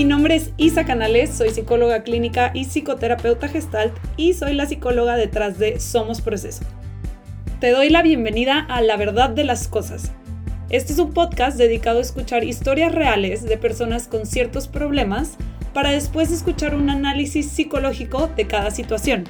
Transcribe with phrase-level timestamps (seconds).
[0.00, 5.14] mi nombre es Isa Canales, soy psicóloga clínica y psicoterapeuta gestalt y soy la psicóloga
[5.14, 6.64] detrás de Somos Proceso.
[7.60, 10.12] Te doy la bienvenida a La Verdad de las Cosas.
[10.70, 15.36] Este es un podcast dedicado a escuchar historias reales de personas con ciertos problemas
[15.74, 19.24] para después escuchar un análisis psicológico de cada situación.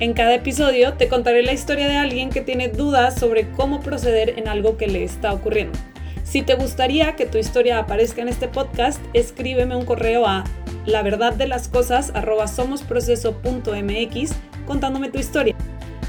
[0.00, 4.38] En cada episodio te contaré la historia de alguien que tiene dudas sobre cómo proceder
[4.38, 5.78] en algo que le está ocurriendo.
[6.24, 10.44] Si te gustaría que tu historia aparezca en este podcast, escríbeme un correo a
[10.86, 12.12] la verdad de las cosas
[12.46, 14.32] somosproceso.mx
[14.66, 15.54] contándome tu historia.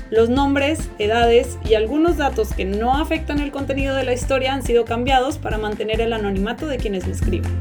[0.10, 4.64] Los nombres, edades y algunos datos que no afectan el contenido de la historia han
[4.64, 7.52] sido cambiados para mantener el anonimato de quienes me escriben.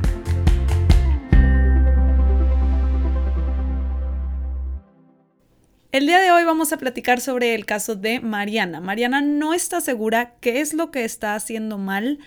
[5.91, 8.81] El día de hoy vamos a platicar sobre el caso de Mariana.
[8.81, 12.21] Mariana no está segura qué es lo que está haciendo mal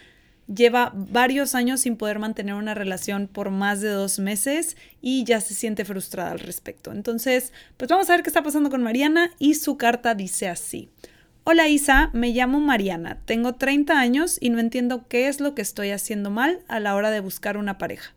[0.47, 5.41] lleva varios años sin poder mantener una relación por más de dos meses y ya
[5.41, 6.91] se siente frustrada al respecto.
[6.91, 10.89] Entonces, pues vamos a ver qué está pasando con Mariana y su carta dice así.
[11.43, 15.61] Hola Isa, me llamo Mariana, tengo 30 años y no entiendo qué es lo que
[15.61, 18.13] estoy haciendo mal a la hora de buscar una pareja.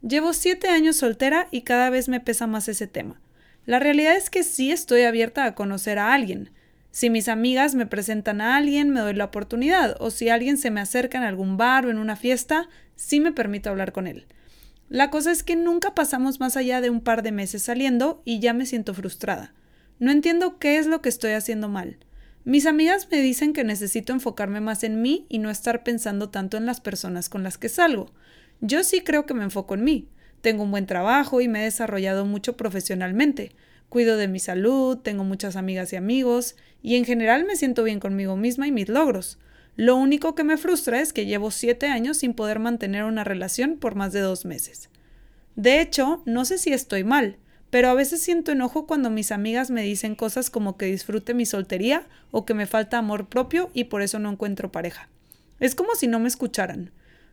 [0.00, 3.20] Llevo 7 años soltera y cada vez me pesa más ese tema.
[3.66, 6.50] La realidad es que sí estoy abierta a conocer a alguien,
[6.90, 10.70] si mis amigas me presentan a alguien, me doy la oportunidad, o si alguien se
[10.70, 14.26] me acerca en algún bar o en una fiesta, sí me permito hablar con él.
[14.88, 18.40] La cosa es que nunca pasamos más allá de un par de meses saliendo y
[18.40, 19.52] ya me siento frustrada.
[19.98, 21.98] No entiendo qué es lo que estoy haciendo mal.
[22.44, 26.56] Mis amigas me dicen que necesito enfocarme más en mí y no estar pensando tanto
[26.56, 28.10] en las personas con las que salgo.
[28.62, 30.08] Yo sí creo que me enfoco en mí.
[30.40, 33.52] Tengo un buen trabajo y me he desarrollado mucho profesionalmente.
[33.88, 38.00] Cuido de mi salud, tengo muchas amigas y amigos, y en general me siento bien
[38.00, 39.38] conmigo misma y mis logros.
[39.76, 43.78] Lo único que me frustra es que llevo siete años sin poder mantener una relación
[43.78, 44.90] por más de dos meses.
[45.56, 47.36] De hecho, no sé si estoy mal,
[47.70, 51.46] pero a veces siento enojo cuando mis amigas me dicen cosas como que disfrute mi
[51.46, 55.08] soltería o que me falta amor propio y por eso no encuentro pareja.
[55.60, 56.90] Es como si no me escucharan.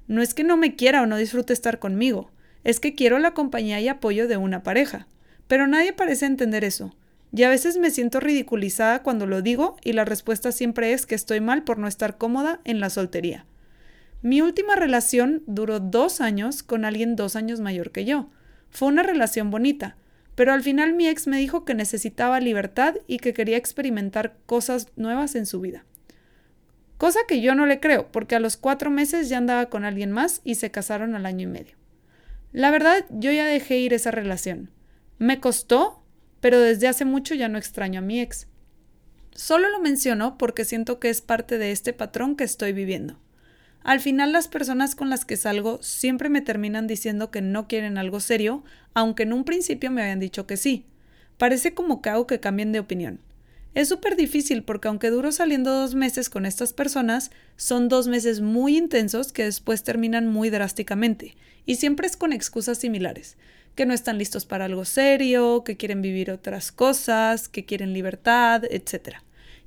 [0.07, 2.31] No es que no me quiera o no disfrute estar conmigo,
[2.63, 5.07] es que quiero la compañía y apoyo de una pareja.
[5.47, 6.95] Pero nadie parece entender eso.
[7.31, 11.15] Y a veces me siento ridiculizada cuando lo digo y la respuesta siempre es que
[11.15, 13.45] estoy mal por no estar cómoda en la soltería.
[14.21, 18.29] Mi última relación duró dos años con alguien dos años mayor que yo.
[18.69, 19.97] Fue una relación bonita,
[20.35, 24.87] pero al final mi ex me dijo que necesitaba libertad y que quería experimentar cosas
[24.95, 25.85] nuevas en su vida.
[26.97, 30.11] Cosa que yo no le creo, porque a los cuatro meses ya andaba con alguien
[30.11, 31.75] más y se casaron al año y medio.
[32.51, 34.71] La verdad, yo ya dejé ir esa relación.
[35.17, 36.03] Me costó,
[36.41, 38.47] pero desde hace mucho ya no extraño a mi ex.
[39.33, 43.17] Solo lo menciono porque siento que es parte de este patrón que estoy viviendo.
[43.81, 47.97] Al final las personas con las que salgo siempre me terminan diciendo que no quieren
[47.97, 50.85] algo serio, aunque en un principio me habían dicho que sí.
[51.37, 53.21] Parece como que hago que cambien de opinión.
[53.73, 58.41] Es súper difícil porque aunque duro saliendo dos meses con estas personas, son dos meses
[58.41, 63.37] muy intensos que después terminan muy drásticamente, y siempre es con excusas similares
[63.75, 68.63] que no están listos para algo serio, que quieren vivir otras cosas, que quieren libertad,
[68.69, 69.17] etc.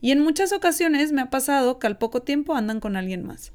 [0.01, 3.53] Y en muchas ocasiones me ha pasado que al poco tiempo andan con alguien más.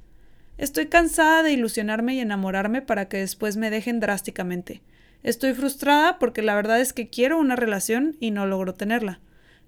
[0.58, 4.82] Estoy cansada de ilusionarme y enamorarme para que después me dejen drásticamente.
[5.24, 9.20] Estoy frustrada porque la verdad es que quiero una relación y no logro tenerla.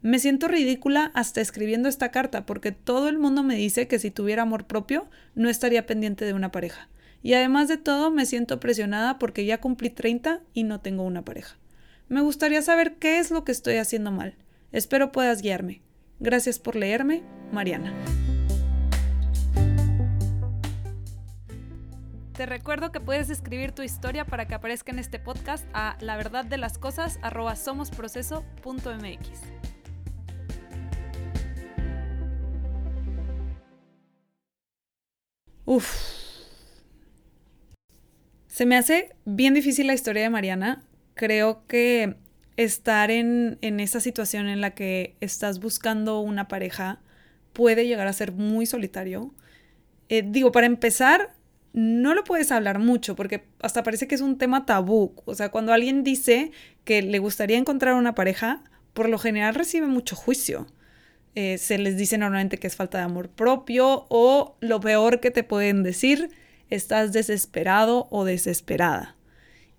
[0.01, 4.11] Me siento ridícula hasta escribiendo esta carta porque todo el mundo me dice que si
[4.11, 6.89] tuviera amor propio no estaría pendiente de una pareja.
[7.25, 11.25] Y además de todo, me siento presionada porque ya cumplí 30 y no tengo una
[11.25, 11.57] pareja.
[12.07, 14.35] Me gustaría saber qué es lo que estoy haciendo mal.
[14.71, 15.81] Espero puedas guiarme.
[16.19, 17.95] Gracias por leerme, Mariana.
[22.33, 26.17] Te recuerdo que puedes escribir tu historia para que aparezca en este podcast a la
[26.17, 27.17] verdad de las cosas
[27.55, 29.41] somosproceso.mx.
[35.65, 36.24] Uf,
[38.55, 40.85] se me hace bien difícil la historia de Mariana.
[41.13, 42.15] Creo que
[42.55, 47.01] estar en, esa situación en la que estás buscando una pareja
[47.51, 49.33] puede llegar a ser muy solitario.
[50.07, 51.35] Eh, digo, para empezar,
[51.73, 55.13] no lo puedes hablar mucho porque hasta parece que es un tema tabú.
[55.25, 56.53] O sea, cuando alguien dice
[56.85, 58.63] que le gustaría encontrar una pareja,
[58.93, 60.65] por lo general recibe mucho juicio.
[61.35, 65.29] Eh, se les dice normalmente que es falta de amor propio o lo peor que
[65.29, 66.29] te pueden decir
[66.69, 69.15] estás desesperado o desesperada.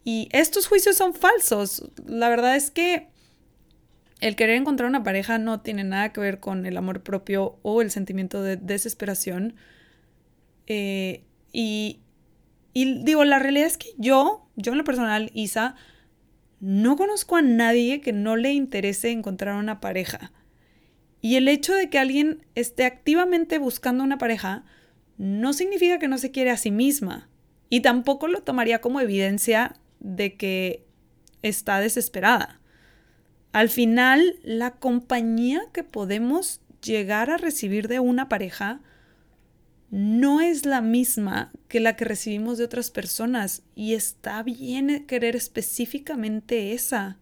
[0.05, 1.91] Y estos juicios son falsos.
[2.07, 3.09] La verdad es que
[4.21, 7.83] el querer encontrar una pareja no tiene nada que ver con el amor propio o
[7.83, 9.57] el sentimiento de desesperación.
[10.67, 12.01] Eh, y,
[12.73, 15.77] y digo, la realidad es que yo yo en lo personal, Isa,
[16.61, 20.33] no conozco a nadie que no le interese encontrar una pareja.
[21.21, 24.65] Y el hecho de que alguien esté activamente buscando una pareja
[25.19, 27.29] no significa que no se quiere a sí misma.
[27.69, 30.85] Y tampoco lo tomaría como evidencia de que
[31.43, 32.61] está desesperada.
[33.53, 38.81] Al final, la compañía que podemos llegar a recibir de una pareja
[39.91, 45.37] no es la misma que la que recibimos de otras personas y está bien querer
[45.37, 47.19] específicamente esa.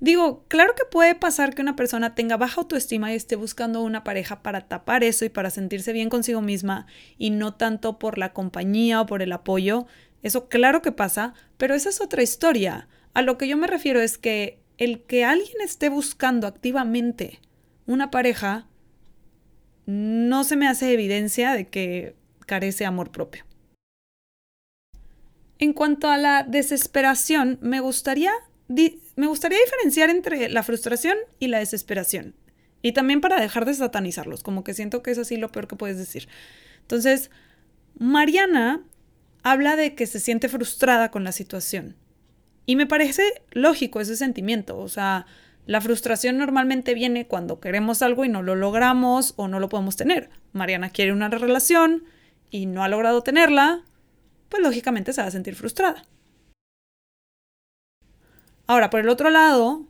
[0.00, 4.04] Digo, claro que puede pasar que una persona tenga baja autoestima y esté buscando una
[4.04, 6.86] pareja para tapar eso y para sentirse bien consigo misma
[7.16, 9.86] y no tanto por la compañía o por el apoyo.
[10.22, 12.88] Eso claro que pasa, pero esa es otra historia.
[13.14, 17.40] A lo que yo me refiero es que el que alguien esté buscando activamente
[17.86, 18.66] una pareja
[19.86, 23.44] no se me hace evidencia de que carece amor propio.
[25.58, 28.32] En cuanto a la desesperación, me gustaría,
[29.16, 32.34] me gustaría diferenciar entre la frustración y la desesperación.
[32.82, 35.76] Y también para dejar de satanizarlos, como que siento que es así lo peor que
[35.76, 36.28] puedes decir.
[36.80, 37.30] Entonces,
[37.98, 38.82] Mariana
[39.42, 41.96] habla de que se siente frustrada con la situación.
[42.66, 43.22] Y me parece
[43.52, 44.78] lógico ese sentimiento.
[44.78, 45.26] O sea,
[45.66, 49.96] la frustración normalmente viene cuando queremos algo y no lo logramos o no lo podemos
[49.96, 50.30] tener.
[50.52, 52.04] Mariana quiere una relación
[52.50, 53.82] y no ha logrado tenerla,
[54.48, 56.04] pues lógicamente se va a sentir frustrada.
[58.66, 59.86] Ahora, por el otro lado,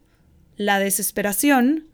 [0.57, 1.87] la desesperación,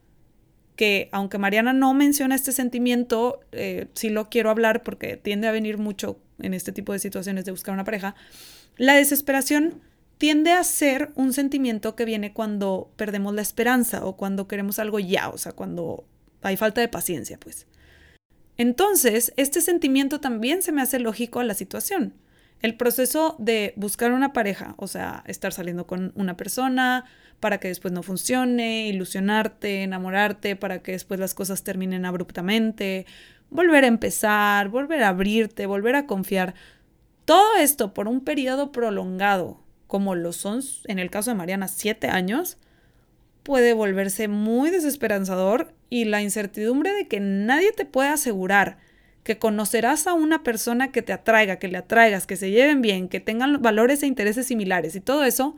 [0.77, 5.53] que aunque Mariana no menciona este sentimiento, eh, sí lo quiero hablar porque tiende a
[5.53, 8.15] venir mucho en este tipo de situaciones de buscar una pareja,
[8.77, 9.83] la desesperación
[10.17, 14.99] tiende a ser un sentimiento que viene cuando perdemos la esperanza o cuando queremos algo
[14.99, 16.05] ya, o sea, cuando
[16.43, 17.67] hay falta de paciencia, pues.
[18.57, 22.15] Entonces, este sentimiento también se me hace lógico a la situación.
[22.63, 27.07] El proceso de buscar una pareja, o sea, estar saliendo con una persona
[27.41, 33.07] para que después no funcione, ilusionarte, enamorarte, para que después las cosas terminen abruptamente,
[33.49, 36.55] volver a empezar, volver a abrirte, volver a confiar.
[37.25, 42.09] Todo esto por un periodo prolongado, como lo son en el caso de Mariana siete
[42.09, 42.59] años,
[43.43, 48.79] puede volverse muy desesperanzador y la incertidumbre de que nadie te puede asegurar
[49.23, 53.09] que conocerás a una persona que te atraiga, que le atraigas, que se lleven bien,
[53.09, 55.57] que tengan valores e intereses similares y todo eso,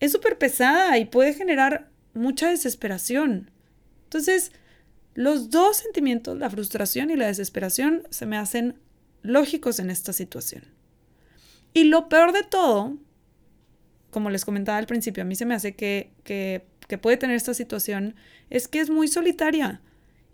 [0.00, 3.50] es súper pesada y puede generar mucha desesperación.
[4.04, 4.52] Entonces,
[5.14, 8.80] los dos sentimientos, la frustración y la desesperación, se me hacen
[9.22, 10.64] lógicos en esta situación.
[11.72, 12.96] Y lo peor de todo
[14.14, 17.34] como les comentaba al principio, a mí se me hace que, que, que puede tener
[17.34, 18.14] esta situación,
[18.48, 19.82] es que es muy solitaria.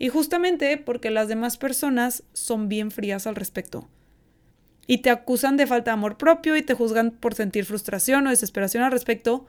[0.00, 3.86] Y justamente porque las demás personas son bien frías al respecto.
[4.86, 8.30] Y te acusan de falta de amor propio y te juzgan por sentir frustración o
[8.30, 9.46] desesperación al respecto,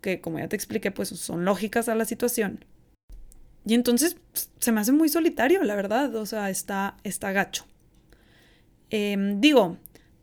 [0.00, 2.64] que como ya te expliqué, pues son lógicas a la situación.
[3.64, 4.16] Y entonces
[4.58, 6.14] se me hace muy solitario, la verdad.
[6.16, 7.64] O sea, está, está gacho.
[8.90, 9.78] Em, digo,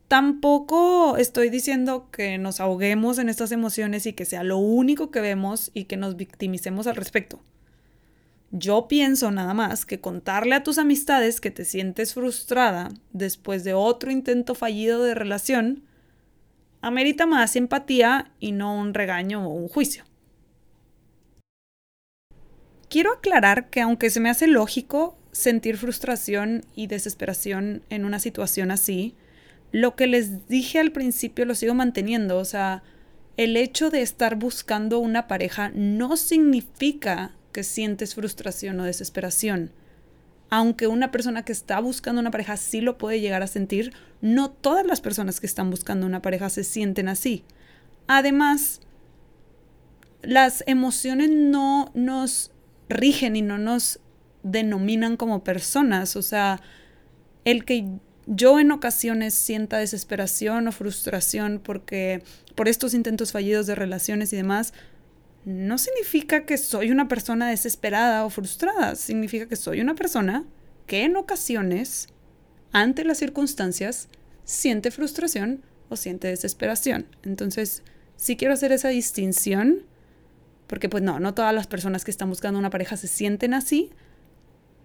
[0.08, 5.20] Tampoco estoy diciendo que nos ahoguemos en estas emociones y que sea lo único que
[5.20, 7.38] vemos y que nos victimicemos al respecto.
[8.52, 13.74] Yo pienso nada más que contarle a tus amistades que te sientes frustrada después de
[13.74, 15.84] otro intento fallido de relación
[16.80, 20.04] amerita más empatía y no un regaño o un juicio.
[22.88, 28.72] Quiero aclarar que aunque se me hace lógico sentir frustración y desesperación en una situación
[28.72, 29.14] así,
[29.70, 32.82] lo que les dije al principio lo sigo manteniendo, o sea,
[33.36, 39.72] el hecho de estar buscando una pareja no significa que sientes frustración o desesperación.
[40.50, 44.50] Aunque una persona que está buscando una pareja sí lo puede llegar a sentir, no
[44.50, 47.44] todas las personas que están buscando una pareja se sienten así.
[48.08, 48.80] Además,
[50.22, 52.50] las emociones no nos
[52.88, 54.00] rigen y no nos
[54.42, 56.16] denominan como personas.
[56.16, 56.60] O sea,
[57.44, 57.86] el que
[58.26, 62.22] yo en ocasiones sienta desesperación o frustración porque
[62.54, 64.72] por estos intentos fallidos de relaciones y demás,
[65.44, 70.44] no significa que soy una persona desesperada o frustrada, significa que soy una persona
[70.86, 72.08] que en ocasiones,
[72.72, 74.08] ante las circunstancias,
[74.44, 77.06] siente frustración o siente desesperación.
[77.22, 77.82] Entonces,
[78.16, 79.82] sí quiero hacer esa distinción,
[80.66, 83.90] porque pues no, no todas las personas que están buscando una pareja se sienten así,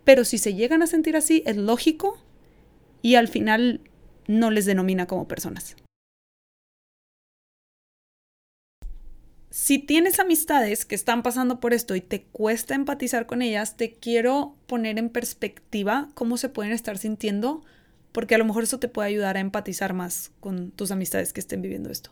[0.04, 2.18] pero si se llegan a sentir así, es lógico
[3.02, 3.82] y al final
[4.28, 5.76] no les denomina como personas.
[9.58, 13.94] Si tienes amistades que están pasando por esto y te cuesta empatizar con ellas, te
[13.94, 17.64] quiero poner en perspectiva cómo se pueden estar sintiendo,
[18.12, 21.40] porque a lo mejor eso te puede ayudar a empatizar más con tus amistades que
[21.40, 22.12] estén viviendo esto.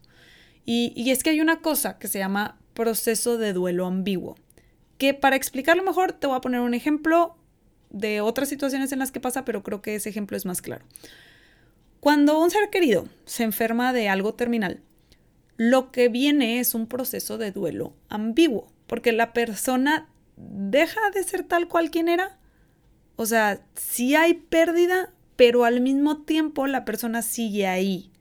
[0.63, 4.38] Y, es que hay una cosa que se llama proceso de duelo ambiguo,
[4.97, 7.35] que para explicarlo mejor te voy a poner un ejemplo
[7.89, 10.85] de otras situaciones en las que pasa, pero creo que ese ejemplo es más claro.
[12.00, 14.79] Cuando un ser querido se enferma de algo terminal,
[15.57, 21.43] lo que viene es un proceso de duelo ambiguo, porque la persona deja de ser
[21.43, 22.39] tal cual quien era.
[23.15, 28.12] O sea, sí hay pérdida, pero al mismo tiempo la persona sigue ahí.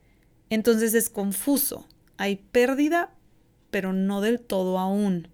[0.50, 1.88] Entonces es confuso.
[2.18, 3.10] Hay pérdida,
[3.70, 5.28] pero no del todo aún.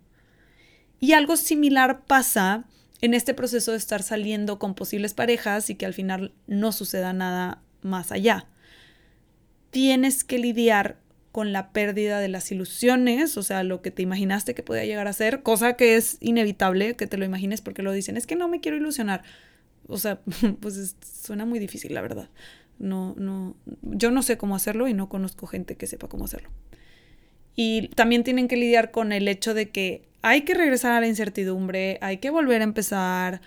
[1.01, 2.65] Y algo similar pasa
[3.01, 7.13] en este proceso de estar saliendo con posibles parejas y que al final no suceda
[7.13, 8.47] nada más allá.
[9.71, 10.99] Tienes que lidiar
[11.39, 15.07] con la pérdida de las ilusiones, o sea, lo que te imaginaste que podía llegar
[15.07, 18.35] a ser, cosa que es inevitable que te lo imagines porque lo dicen, es que
[18.35, 19.23] no me quiero ilusionar.
[19.87, 20.19] O sea,
[20.61, 22.29] pues suena muy difícil, la verdad.
[22.81, 26.51] No, no, yo no sé cómo hacerlo y no conozco gente que sepa cómo hacerlo.
[27.55, 31.07] Y también tienen que lidiar con el hecho de que hay que regresar a la
[31.07, 33.43] incertidumbre, hay que volver a empezar.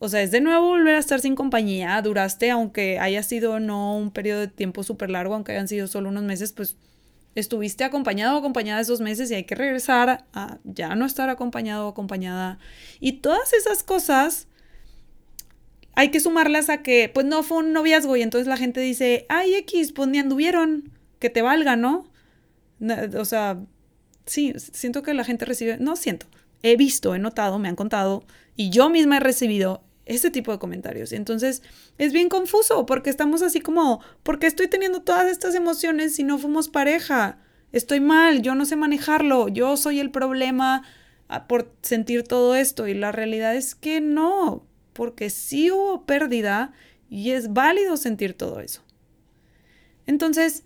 [0.00, 2.02] O sea, es de nuevo volver a estar sin compañía.
[2.02, 6.08] Duraste, aunque haya sido no un periodo de tiempo súper largo, aunque hayan sido solo
[6.08, 6.76] unos meses, pues
[7.34, 11.86] estuviste acompañado o acompañada esos meses y hay que regresar a ya no estar acompañado
[11.86, 12.58] o acompañada.
[13.00, 14.48] Y todas esas cosas
[15.94, 19.26] hay que sumarlas a que, pues no fue un noviazgo y entonces la gente dice,
[19.28, 22.08] ay X, pues ni anduvieron, que te valga, ¿no?
[23.18, 23.58] O sea,
[24.24, 26.26] sí, siento que la gente recibe, no siento,
[26.62, 30.58] he visto, he notado, me han contado y yo misma he recibido ese tipo de
[30.58, 31.12] comentarios.
[31.12, 31.62] Entonces
[31.98, 36.24] es bien confuso porque estamos así como, ¿por qué estoy teniendo todas estas emociones si
[36.24, 37.38] no fuimos pareja?
[37.70, 40.82] Estoy mal, yo no sé manejarlo, yo soy el problema
[41.28, 42.88] ah, por sentir todo esto.
[42.88, 46.72] Y la realidad es que no, porque sí hubo pérdida
[47.10, 48.82] y es válido sentir todo eso.
[50.06, 50.64] Entonces,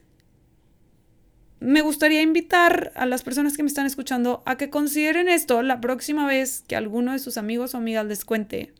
[1.59, 5.81] me gustaría invitar a las personas que me están escuchando a que consideren esto la
[5.81, 8.73] próxima vez que alguno de sus amigos o amigas les cuente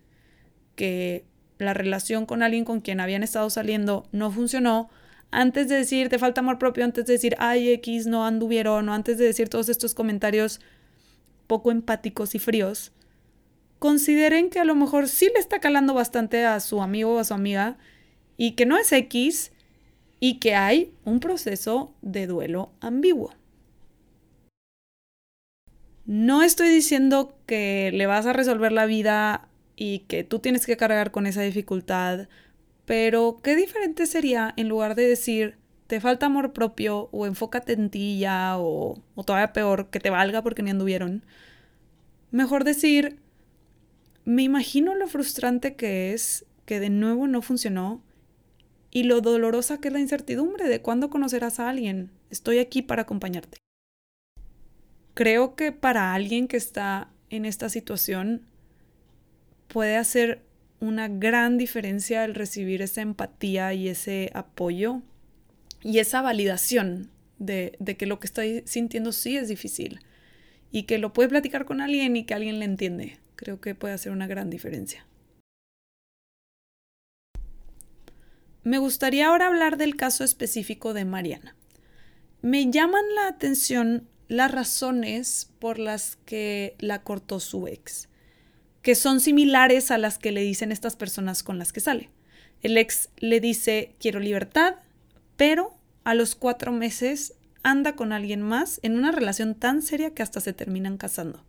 [0.75, 1.25] que
[1.59, 4.91] la relación con alguien con quien habían estado saliendo no funcionó,
[5.31, 8.93] antes de decir te falta amor propio, antes de decir ay X no anduvieron, o
[8.93, 10.61] antes de decir todos estos comentarios
[11.47, 12.93] poco empáticos y fríos,
[13.79, 17.25] consideren que a lo mejor sí le está calando bastante a su amigo o a
[17.25, 17.79] su amiga
[18.37, 19.53] y que no es X
[20.21, 23.35] y que hay un proceso de duelo ambiguo.
[26.05, 29.49] No estoy diciendo que le vas a resolver la vida
[29.83, 32.29] y que tú tienes que cargar con esa dificultad,
[32.85, 35.59] pero qué diferente sería en lugar de decir
[35.89, 40.09] te falta amor propio o enfócate en ti ya o, o todavía peor, que te
[40.09, 41.25] valga porque ni anduvieron.
[42.31, 43.19] Mejor decir,
[44.25, 48.05] me imagino lo frustrante que es que de nuevo no funcionó
[48.93, 52.13] y lo dolorosa que es la incertidumbre de cuándo conocerás a alguien.
[52.31, 53.59] Estoy aquí para acompañarte.
[55.15, 58.47] Creo que para alguien que está en esta situación
[59.73, 60.43] puede hacer
[60.81, 65.01] una gran diferencia el recibir esa empatía y ese apoyo
[65.83, 70.01] y esa validación de, que lo que estoy sintiendo sí es difícil
[70.71, 73.19] y que lo puede platicar con alguien y que alguien le entiende.
[73.35, 75.07] Creo que puede hacer una gran diferencia.
[78.63, 81.57] Me gustaría ahora hablar del caso específico de Mariana.
[82.43, 88.09] Me llaman la atención las razones por las que la cortó su ex,
[88.83, 92.11] que son similares a las que le dicen estas personas con las que sale.
[92.63, 94.75] El ex le dice quiero libertad,
[95.37, 95.75] pero
[96.05, 100.41] a los cuatro meses anda con alguien más en una relación tan seria que hasta
[100.41, 101.45] se terminan casando.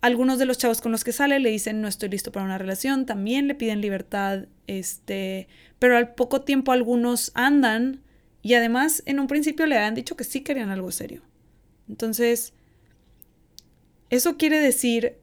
[0.00, 2.58] Algunos de los chavos con los que sale le dicen no estoy listo para una
[2.58, 8.02] relación, también le piden libertad, este, pero al poco tiempo algunos andan
[8.42, 11.22] y además en un principio le habían dicho que sí querían algo serio.
[11.88, 12.52] Entonces,
[14.10, 15.16] eso quiere decir,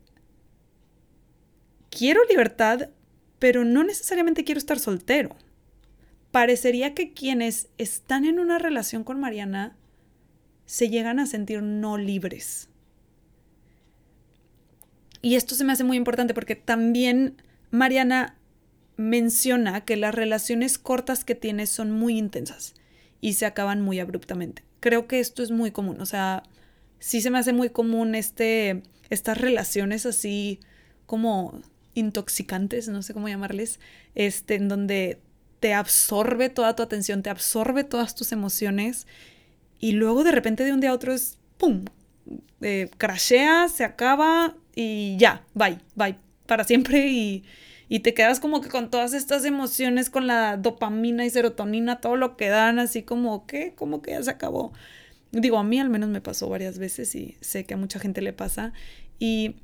[1.97, 2.89] quiero libertad,
[3.39, 5.35] pero no necesariamente quiero estar soltero.
[6.31, 9.77] Parecería que quienes están en una relación con Mariana
[10.65, 12.69] se llegan a sentir no libres
[15.25, 18.37] y esto se me hace muy importante porque también Mariana
[18.95, 22.75] menciona que las relaciones cortas que tiene son muy intensas
[23.21, 24.63] y se acaban muy abruptamente.
[24.81, 26.43] Creo que esto es muy común, o sea,
[26.99, 30.59] sí se me hace muy común este, estas relaciones así
[31.07, 31.59] como
[31.95, 33.79] intoxicantes, no sé cómo llamarles,
[34.13, 35.19] este, en donde
[35.59, 39.07] te absorbe toda tu atención, te absorbe todas tus emociones
[39.79, 41.85] y luego de repente de un día a otro es ¡pum!
[42.61, 47.43] Eh, crashea, se acaba, y ya, bye, bye, para siempre y,
[48.01, 52.35] te quedas como que con todas estas emociones, con la dopamina y serotonina, todo lo
[52.35, 53.73] que dan, así como, ¿qué?
[53.75, 54.73] Como que ya se acabó.
[55.31, 58.21] Digo, a mí al menos me pasó varias veces y sé que a mucha gente
[58.21, 58.73] le pasa.
[59.17, 59.55] Y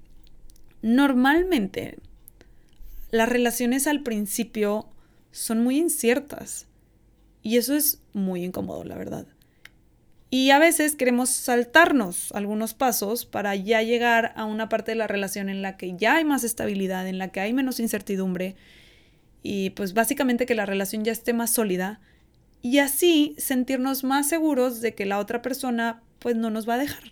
[0.82, 1.98] normalmente
[3.12, 4.90] las relaciones al principio
[5.32, 6.68] son muy inciertas.
[7.44, 9.26] Y eso es muy incómodo, la verdad.
[10.30, 15.08] Y a veces queremos saltarnos algunos pasos para ya llegar a una parte de la
[15.08, 18.56] relación en la que ya hay más estabilidad, en la que hay menos incertidumbre
[19.44, 22.00] y pues básicamente que la relación ya esté más sólida
[22.62, 26.80] y así sentirnos más seguros de que la otra persona pues no nos va a
[26.80, 27.12] dejar.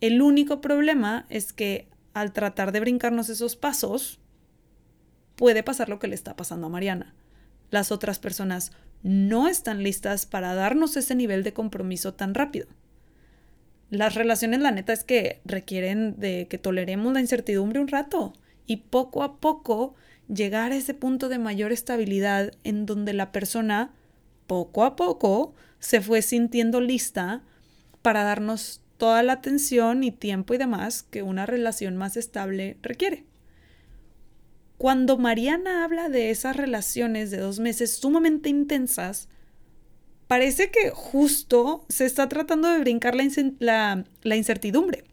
[0.00, 4.20] El único problema es que al tratar de brincarnos esos pasos
[5.34, 7.14] puede pasar lo que le está pasando a Mariana.
[7.70, 12.68] Las otras personas no están listas para darnos ese nivel de compromiso tan rápido.
[13.90, 18.32] Las relaciones, la neta, es que requieren de que toleremos la incertidumbre un rato
[18.64, 19.94] y poco a poco
[20.26, 23.92] llegar a ese punto de mayor estabilidad en donde la persona
[24.46, 27.42] poco a poco se fue sintiendo lista
[28.00, 33.24] para darnos toda la atención y tiempo y demás que una relación más estable requiere.
[34.78, 39.28] Cuando Mariana habla de esas relaciones de dos meses sumamente intensas,
[40.26, 45.04] parece que justo se está tratando de brincar la, incertidumbre.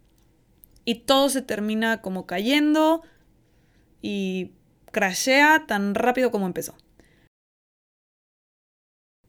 [0.86, 3.04] Y todo se termina como cayendo
[4.02, 4.52] y
[4.92, 6.76] crashea tan rápido como empezó.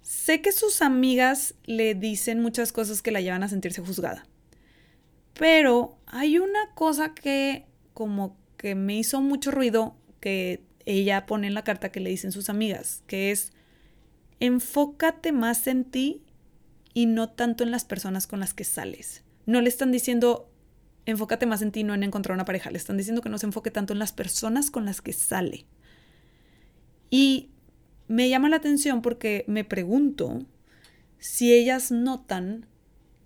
[0.03, 4.27] Sé que sus amigas le dicen muchas cosas que la llevan a sentirse juzgada.
[5.35, 11.55] Pero hay una cosa que como que me hizo mucho ruido que ella pone en
[11.55, 13.53] la carta que le dicen sus amigas, que es
[14.41, 16.23] enfócate más en ti
[16.93, 19.25] y no tanto en las personas con las que sales.
[19.47, 20.51] No le están diciendo
[21.07, 22.71] enfócate más en ti, no en encontrar una pareja.
[22.71, 25.67] Le están diciendo que no se enfoque tanto en las personas con las que sale.
[27.11, 27.51] Y
[28.09, 30.47] me llama la atención porque me pregunto
[31.19, 32.67] si ellas notan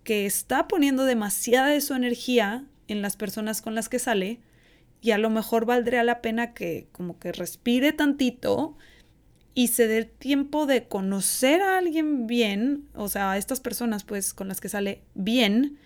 [0.09, 4.40] que está poniendo demasiada de su energía en las personas con las que sale
[5.03, 8.75] y a lo mejor valdría la pena que como que respire tantito
[9.53, 14.33] y se dé tiempo de conocer a alguien bien, o sea, a estas personas pues
[14.33, 15.79] con las que sale bien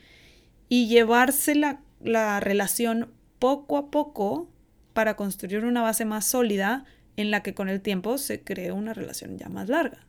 [0.69, 4.49] y llevarse la, la relación poco a poco
[4.93, 6.85] para construir una base más sólida
[7.17, 10.07] en la que con el tiempo se cree una relación ya más larga.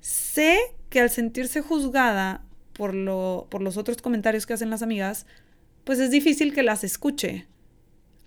[0.00, 0.58] Sé
[0.90, 2.44] que al sentirse juzgada
[2.74, 5.26] por, lo, por los otros comentarios que hacen las amigas,
[5.84, 7.46] pues es difícil que las escuche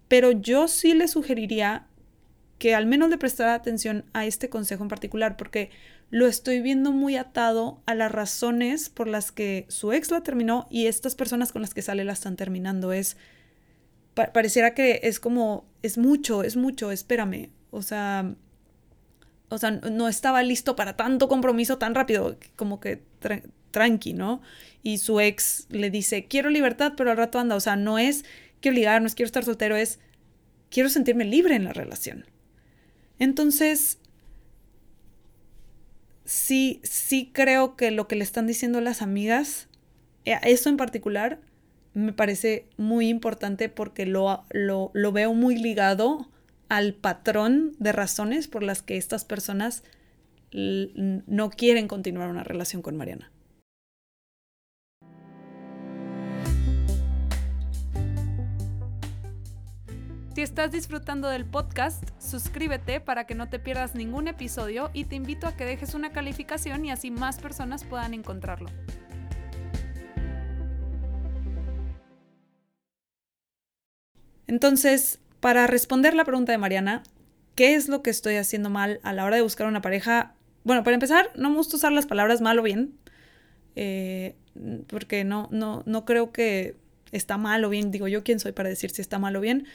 [0.07, 1.87] pero yo sí le sugeriría
[2.59, 5.69] que al menos le prestara atención a este consejo en particular, porque
[6.09, 10.67] lo estoy viendo muy atado a las razones por las que su ex la terminó
[10.69, 12.93] y estas personas con las que sale la están terminando.
[12.93, 13.17] Es,
[14.15, 17.51] pareciera que es como, es mucho, es mucho, espérame.
[17.69, 18.33] O sea,
[19.49, 23.03] o sea, no estaba listo para tanto compromiso tan rápido, como que
[23.71, 24.41] tranqui, ¿no?
[24.83, 28.25] Y su ex le dice, quiero libertad, pero al rato anda, o sea, no es
[28.61, 29.99] quiero ligar, no es quiero estar soltero, es
[30.69, 32.25] quiero sentirme libre en la relación.
[33.19, 33.99] Entonces,
[36.25, 39.67] sí, sí creo que lo que le están diciendo las amigas,
[40.25, 41.39] eh, eso en particular,
[41.93, 46.29] me parece muy importante porque lo, lo, lo veo muy ligado
[46.69, 49.83] al patrón de razones por las que estas personas
[50.51, 53.31] no quieren continuar una relación con Mariana.
[60.37, 65.15] Si estás disfrutando del podcast, suscríbete para que no te pierdas ningún episodio y te
[65.15, 68.69] invito a que dejes una calificación y así más personas puedan encontrarlo.
[74.45, 77.01] Entonces, para responder la pregunta de Mariana,
[77.55, 80.35] ¿qué es lo que estoy haciendo mal a la hora de buscar una pareja?
[80.63, 82.93] Bueno, para empezar, no me gusta usar las palabras mal o bien,
[83.75, 84.35] eh,
[84.85, 86.75] porque no, no, no creo que
[87.11, 87.89] está mal o bien.
[87.89, 89.65] Digo, yo quién soy para decir si está mal o bien,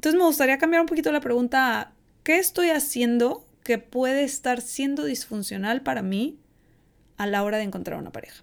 [0.00, 4.62] entonces me gustaría cambiar un poquito la pregunta a ¿qué estoy haciendo que puede estar
[4.62, 6.38] siendo disfuncional para mí
[7.18, 8.42] a la hora de encontrar una pareja?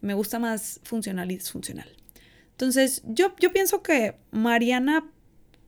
[0.00, 1.86] Me gusta más funcional y disfuncional.
[2.52, 5.06] Entonces, yo, yo pienso que Mariana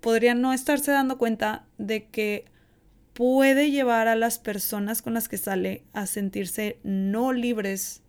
[0.01, 2.46] podría no estarse dando cuenta de que
[3.12, 8.01] puede llevar a las personas con las que sale a sentirse no libres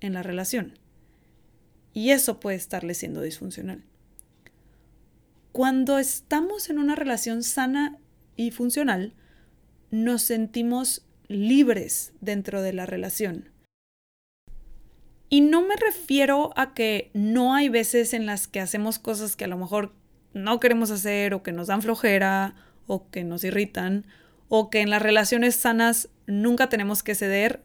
[0.00, 0.78] en la relación.
[1.92, 3.84] Y eso puede estarle siendo disfuncional.
[5.56, 7.96] Cuando estamos en una relación sana
[8.36, 9.14] y funcional,
[9.90, 13.48] nos sentimos libres dentro de la relación.
[15.30, 19.46] Y no me refiero a que no hay veces en las que hacemos cosas que
[19.46, 19.94] a lo mejor
[20.34, 22.54] no queremos hacer o que nos dan flojera
[22.86, 24.04] o que nos irritan
[24.50, 27.62] o que en las relaciones sanas nunca tenemos que ceder.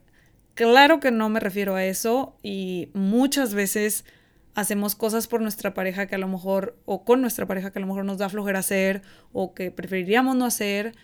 [0.54, 4.06] Claro que no me refiero a eso y muchas veces
[4.54, 7.82] hacemos cosas por nuestra pareja que a lo mejor, o con nuestra pareja que a
[7.82, 10.94] lo mejor nos da flojera hacer, o que preferiríamos no hacer,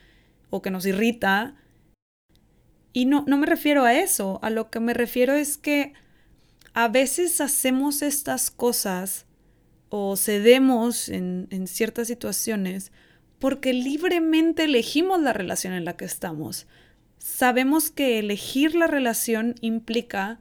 [0.50, 1.54] o que nos irrita.
[2.92, 5.92] Y no, no me refiero a eso, a lo que me refiero es que
[6.74, 9.26] a veces hacemos estas cosas
[9.88, 12.92] o cedemos en, en ciertas situaciones
[13.38, 16.66] porque libremente elegimos la relación en la que estamos.
[17.18, 20.40] Sabemos que elegir la relación implica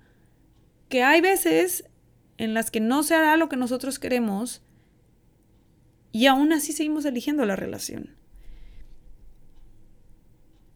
[0.90, 1.86] que hay veces
[2.38, 4.62] en las que no se hará lo que nosotros queremos
[6.12, 8.16] y aún así seguimos eligiendo la relación.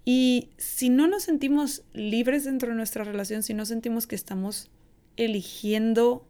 [0.03, 4.69] Y si no nos sentimos libres dentro de nuestra relación, si no sentimos que estamos
[5.15, 6.27] eligiendo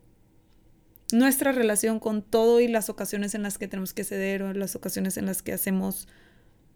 [1.14, 4.76] nuestra relación con todo y las ocasiones en las que tenemos que ceder o las
[4.76, 6.08] ocasiones en las que hacemos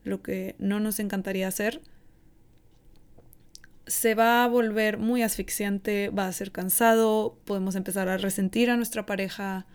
[0.04, 1.82] lo que no nos encantaría hacer,
[3.88, 8.78] se va a volver muy asfixiante, va a ser cansado, podemos empezar a resentir a
[8.78, 9.66] nuestra pareja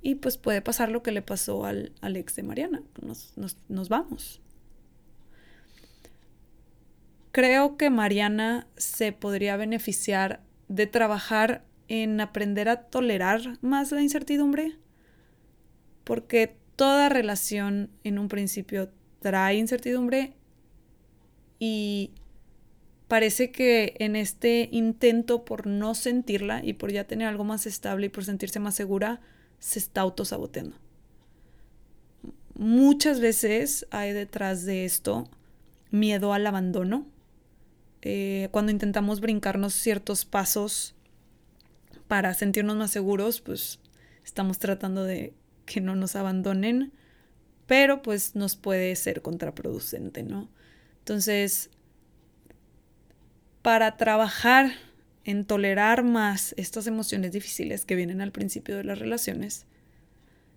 [0.00, 3.32] y pues puede pasar lo que le pasó al, ex de Mariana, nos,
[3.68, 4.40] nos vamos.
[7.30, 14.76] Creo que Mariana se podría beneficiar de trabajar en aprender a tolerar más la incertidumbre,
[16.04, 18.90] porque toda relación en un principio
[19.20, 20.34] trae incertidumbre
[21.58, 22.10] y
[23.12, 28.06] parece que en este intento por no sentirla y por ya tener algo más estable
[28.06, 29.20] y por sentirse más segura,
[29.58, 30.78] se está autosaboteando.
[32.54, 35.28] Muchas veces hay detrás de esto
[35.90, 37.06] miedo al abandono.
[38.00, 40.94] Eh, cuando intentamos brincarnos ciertos pasos
[42.08, 43.78] para sentirnos más seguros, pues
[44.24, 45.34] estamos tratando de
[45.66, 46.94] que no nos abandonen,
[47.66, 50.48] pero pues nos puede ser contraproducente, ¿no?
[51.00, 51.68] Entonces,
[53.62, 54.72] para trabajar
[55.24, 59.66] en tolerar más estas emociones difíciles que vienen al principio de las relaciones.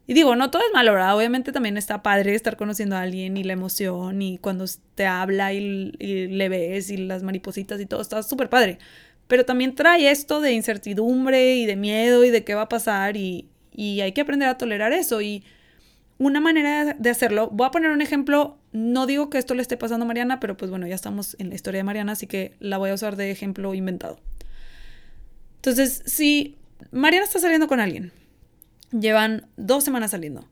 [0.07, 0.93] Y digo, no todo es malo.
[1.15, 4.65] Obviamente también está padre estar conociendo a alguien y la emoción y cuando
[4.95, 8.77] te habla y, le ves y las maripositas y todo, está súper padre.
[9.27, 13.17] Pero también trae esto de incertidumbre y de miedo y de qué va a pasar
[13.17, 15.21] y, y hay que aprender a tolerar eso.
[15.21, 15.43] Y
[16.17, 19.77] una manera de hacerlo, voy a poner un ejemplo, no digo que esto le esté
[19.77, 22.55] pasando a Mariana, pero pues bueno, ya estamos en la historia de Mariana, así que
[22.59, 24.19] la voy a usar de ejemplo inventado.
[25.57, 26.55] Entonces, si
[26.91, 28.11] Mariana está saliendo con alguien,
[28.91, 30.47] llevan dos semanas saliendo,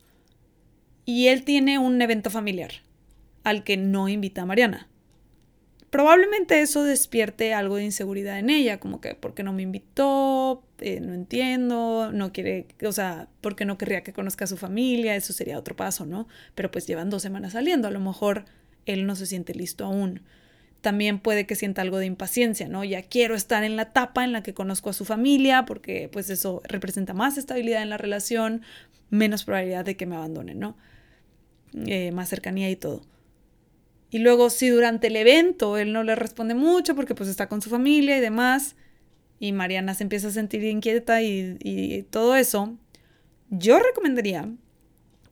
[1.06, 2.72] y él tiene un evento familiar
[3.42, 4.88] al que no invita a Mariana
[5.94, 10.64] probablemente eso despierte algo de inseguridad en ella, como que, ¿por qué no me invitó?
[10.80, 14.56] Eh, no entiendo, no quiere, o sea, ¿por qué no querría que conozca a su
[14.56, 15.14] familia?
[15.14, 16.26] Eso sería otro paso, ¿no?
[16.56, 18.44] Pero pues llevan dos semanas saliendo, a lo mejor
[18.86, 20.22] él no se siente listo aún.
[20.80, 22.82] También puede que sienta algo de impaciencia, ¿no?
[22.82, 26.28] Ya quiero estar en la etapa en la que conozco a su familia, porque pues
[26.28, 28.62] eso representa más estabilidad en la relación,
[29.10, 30.76] menos probabilidad de que me abandonen, ¿no?
[31.86, 33.13] Eh, más cercanía y todo.
[34.14, 37.60] Y luego si durante el evento él no le responde mucho porque pues está con
[37.60, 38.76] su familia y demás,
[39.40, 42.78] y Mariana se empieza a sentir inquieta y, todo eso,
[43.50, 44.48] yo recomendaría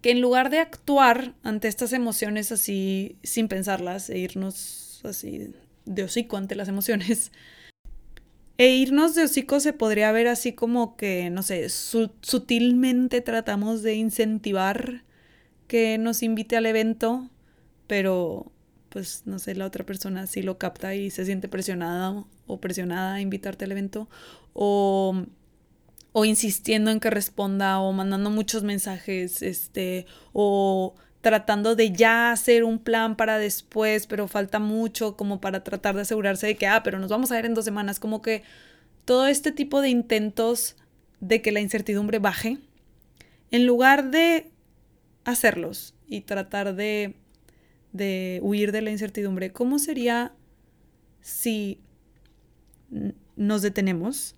[0.00, 6.02] que en lugar de actuar ante estas emociones así sin pensarlas e irnos así de
[6.02, 7.30] hocico ante las emociones,
[8.58, 13.94] e irnos de hocico se podría ver así como que, no sé, sutilmente tratamos de
[13.94, 15.04] incentivar
[15.68, 17.30] que nos invite al evento,
[17.86, 18.50] pero
[18.92, 23.14] pues no sé, la otra persona sí lo capta y se siente presionada o presionada
[23.14, 24.08] a invitarte al evento
[24.52, 25.24] o,
[26.12, 32.64] o insistiendo en que responda o mandando muchos mensajes, este, o tratando de ya hacer
[32.64, 36.82] un plan para después, pero falta mucho como para tratar de asegurarse de que, ah,
[36.82, 38.42] pero nos vamos a ver en dos semanas, como que
[39.06, 40.76] todo este tipo de intentos
[41.20, 42.58] de que la incertidumbre baje,
[43.50, 44.50] en lugar de
[45.24, 47.14] hacerlos y tratar de
[47.92, 50.34] de huir de la incertidumbre, ¿cómo sería
[51.20, 51.80] si
[53.36, 54.34] nos detenemos?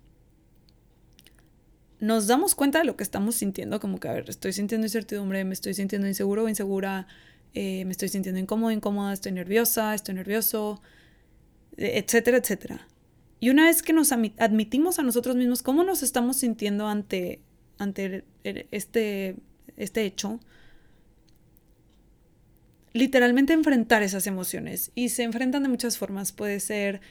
[1.99, 5.43] Nos damos cuenta de lo que estamos sintiendo, como que, a ver, estoy sintiendo incertidumbre,
[5.45, 7.07] me estoy sintiendo inseguro o insegura,
[7.53, 10.81] eh, me estoy sintiendo incómodo, incómoda, estoy nerviosa, estoy nervioso,
[11.77, 12.87] e, etcétera, etcétera.
[13.39, 17.41] Y una vez que nos admitimos a nosotros mismos cómo nos estamos sintiendo ante,
[17.77, 19.35] ante este,
[19.77, 20.39] este hecho,
[22.95, 26.31] literalmente enfrentar esas emociones y se enfrentan de muchas formas.
[26.31, 27.01] Puede ser,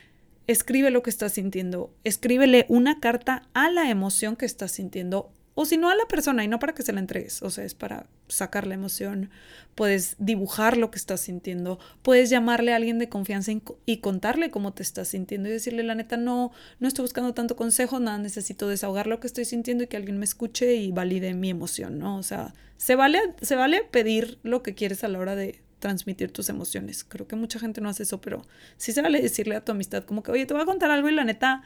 [0.46, 5.66] escribe lo que estás sintiendo, escríbele una carta a la emoción que estás sintiendo o
[5.66, 7.74] si no a la persona y no para que se la entregues, o sea, es
[7.74, 9.30] para sacar la emoción,
[9.74, 13.52] puedes dibujar lo que estás sintiendo, puedes llamarle a alguien de confianza
[13.86, 17.56] y contarle cómo te estás sintiendo y decirle, la neta, no, no estoy buscando tanto
[17.56, 21.34] consejo, nada, necesito desahogar lo que estoy sintiendo y que alguien me escuche y valide
[21.34, 22.16] mi emoción, ¿no?
[22.16, 26.32] O sea, se vale, se vale pedir lo que quieres a la hora de transmitir
[26.32, 27.04] tus emociones.
[27.04, 28.46] Creo que mucha gente no hace eso, pero
[28.78, 31.10] sí se vale decirle a tu amistad como que, oye, te voy a contar algo
[31.10, 31.62] y la neta,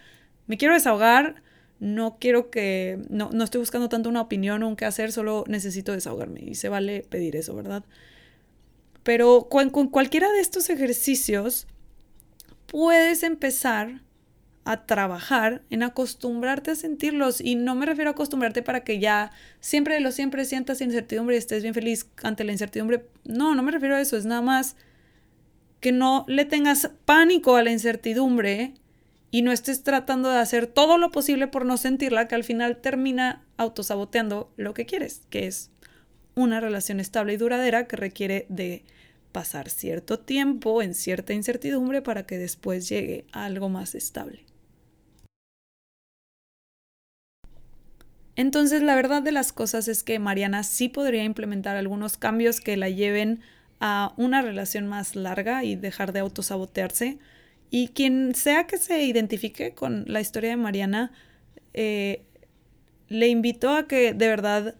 [0.48, 1.40] me quiero desahogar
[1.80, 5.44] no quiero que, no, no estoy buscando tanto una opinión o un qué hacer, solo
[5.46, 7.84] necesito desahogarme y se vale pedir eso, ¿verdad?
[9.04, 11.68] Pero con, con cualquiera de estos ejercicios
[12.66, 14.02] puedes empezar
[14.64, 17.40] a trabajar en acostumbrarte a sentirlos.
[17.40, 21.36] Y no me refiero a acostumbrarte para que ya siempre de lo siempre sientas incertidumbre
[21.36, 23.06] y estés bien feliz ante la incertidumbre.
[23.24, 24.16] No, no me refiero a eso.
[24.16, 24.76] Es nada más
[25.80, 28.74] que no le tengas pánico a la incertidumbre
[29.30, 32.78] y no estés tratando de hacer todo lo posible por no sentirla, que al final
[32.78, 35.70] termina autosaboteando lo que quieres, que es
[36.34, 38.84] una relación estable y duradera que requiere de
[39.32, 44.47] pasar cierto tiempo en cierta incertidumbre para que después llegue a algo más estable.
[48.38, 52.76] Entonces, la verdad de las cosas es que Mariana sí podría implementar algunos cambios que
[52.76, 53.40] la lleven
[53.80, 57.18] a una relación más larga y dejar de autosabotearse.
[57.68, 61.10] Y quien sea que se identifique con la historia de Mariana,
[61.74, 62.22] eh,
[63.08, 64.76] le invito a que de verdad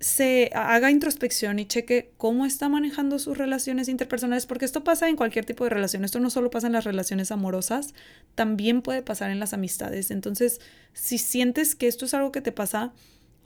[0.00, 5.16] se haga introspección y cheque cómo está manejando sus relaciones interpersonales, porque esto pasa en
[5.16, 7.94] cualquier tipo de relación, esto no solo pasa en las relaciones amorosas,
[8.34, 10.10] también puede pasar en las amistades.
[10.10, 10.60] Entonces,
[10.92, 12.92] si sientes que esto es algo que te pasa,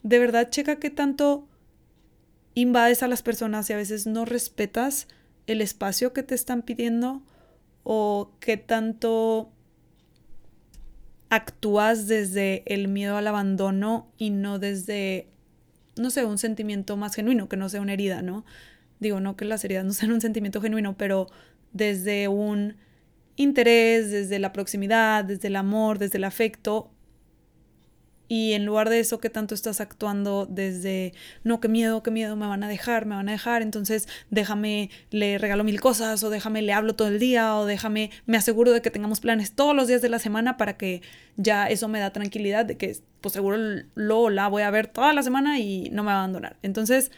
[0.03, 1.47] de verdad checa qué tanto
[2.53, 5.07] invades a las personas y a veces no respetas
[5.47, 7.23] el espacio que te están pidiendo
[7.83, 9.51] o qué tanto
[11.29, 15.32] actúas desde el miedo al abandono y no desde,
[15.95, 18.45] no sé, un sentimiento más genuino, que no sea una herida, ¿no?
[18.99, 21.27] Digo, no que las heridas no sean un sentimiento genuino, pero
[21.71, 22.75] desde un
[23.35, 26.91] interés, desde la proximidad, desde el amor, desde el afecto,
[28.27, 32.35] y en lugar de eso, que tanto estás actuando desde, no, qué miedo, qué miedo,
[32.35, 36.29] me van a dejar, me van a dejar, entonces déjame, le regalo mil cosas, o
[36.29, 39.75] déjame, le hablo todo el día, o déjame, me aseguro de que tengamos planes todos
[39.75, 41.01] los días de la semana para que
[41.35, 43.57] ya eso me da tranquilidad de que, pues seguro
[43.95, 46.57] lo la voy a ver toda la semana y no me va a abandonar.
[46.61, 47.11] Entonces,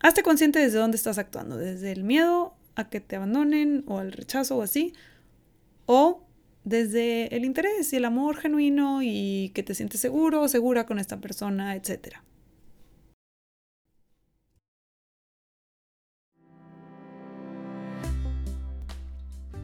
[0.00, 4.12] hazte consciente desde dónde estás actuando, desde el miedo a que te abandonen, o al
[4.12, 4.94] rechazo, o así,
[5.86, 6.24] o
[6.64, 10.98] desde el interés y el amor genuino y que te sientes seguro o segura con
[10.98, 12.22] esta persona, etcétera.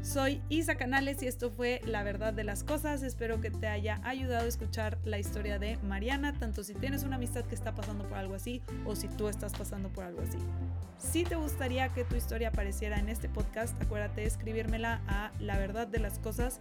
[0.08, 3.02] Soy Isa Canales y esto fue La verdad de las cosas.
[3.02, 7.16] Espero que te haya ayudado a escuchar la historia de Mariana, tanto si tienes una
[7.16, 10.38] amistad que está pasando por algo así o si tú estás pasando por algo así.
[10.96, 15.58] Si te gustaría que tu historia apareciera en este podcast, acuérdate de escribírmela a la
[15.58, 16.58] verdad de las cosas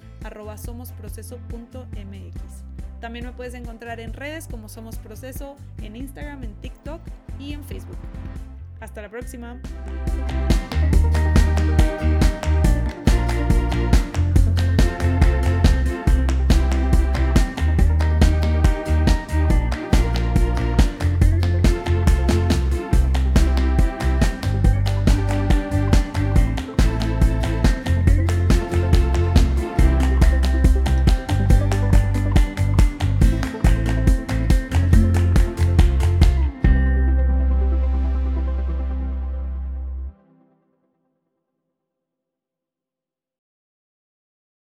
[0.58, 2.42] somosproceso.mx.
[3.00, 7.00] También me puedes encontrar en redes como Somos Proceso, en Instagram, en TikTok
[7.40, 7.98] y en Facebook.
[8.82, 9.62] Hasta la próxima.